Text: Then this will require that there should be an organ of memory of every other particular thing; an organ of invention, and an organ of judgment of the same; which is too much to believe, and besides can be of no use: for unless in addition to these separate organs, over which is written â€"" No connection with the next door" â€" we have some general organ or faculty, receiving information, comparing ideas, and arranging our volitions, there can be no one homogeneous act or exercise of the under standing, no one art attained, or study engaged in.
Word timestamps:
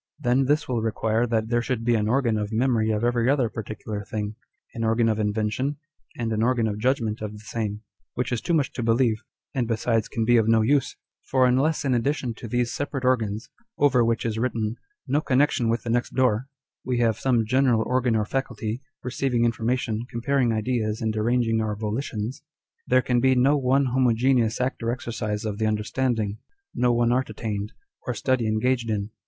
Then 0.19 0.45
this 0.45 0.67
will 0.67 0.81
require 0.81 1.27
that 1.27 1.49
there 1.49 1.61
should 1.61 1.83
be 1.85 1.93
an 1.93 2.07
organ 2.07 2.35
of 2.35 2.51
memory 2.51 2.89
of 2.89 3.03
every 3.03 3.29
other 3.29 3.49
particular 3.49 4.03
thing; 4.03 4.33
an 4.73 4.83
organ 4.83 5.07
of 5.07 5.19
invention, 5.19 5.77
and 6.17 6.33
an 6.33 6.41
organ 6.41 6.65
of 6.65 6.79
judgment 6.79 7.21
of 7.21 7.33
the 7.33 7.37
same; 7.45 7.83
which 8.15 8.31
is 8.31 8.41
too 8.41 8.55
much 8.55 8.71
to 8.73 8.81
believe, 8.81 9.21
and 9.53 9.67
besides 9.67 10.07
can 10.07 10.25
be 10.25 10.37
of 10.37 10.47
no 10.47 10.63
use: 10.63 10.95
for 11.29 11.45
unless 11.45 11.85
in 11.85 11.93
addition 11.93 12.33
to 12.33 12.47
these 12.47 12.73
separate 12.73 13.05
organs, 13.05 13.49
over 13.77 14.03
which 14.03 14.25
is 14.25 14.39
written 14.39 14.71
â€"" 14.71 14.75
No 15.13 15.21
connection 15.21 15.69
with 15.69 15.83
the 15.83 15.91
next 15.91 16.15
door" 16.15 16.47
â€" 16.47 16.49
we 16.83 16.97
have 16.97 17.19
some 17.19 17.45
general 17.45 17.83
organ 17.85 18.15
or 18.15 18.25
faculty, 18.25 18.81
receiving 19.03 19.45
information, 19.45 20.07
comparing 20.09 20.51
ideas, 20.51 20.99
and 21.03 21.15
arranging 21.15 21.61
our 21.61 21.75
volitions, 21.75 22.41
there 22.87 23.03
can 23.03 23.19
be 23.19 23.35
no 23.35 23.55
one 23.55 23.85
homogeneous 23.85 24.59
act 24.59 24.81
or 24.81 24.89
exercise 24.91 25.45
of 25.45 25.59
the 25.59 25.67
under 25.67 25.83
standing, 25.83 26.39
no 26.73 26.91
one 26.91 27.11
art 27.11 27.29
attained, 27.29 27.73
or 28.07 28.15
study 28.15 28.47
engaged 28.47 28.89
in. 28.89 29.11